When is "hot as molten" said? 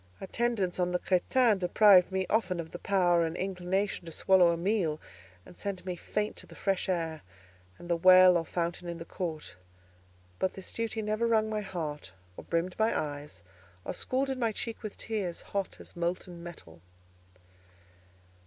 15.41-16.41